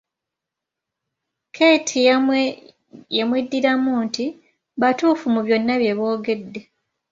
Keeti 1.55 1.97
yamweddiramu 3.17 3.91
nti, 4.05 4.25
batuufu 4.81 5.25
mu 5.33 5.41
byonna 5.45 5.73
bye 5.81 5.93
boogedde. 5.97 6.59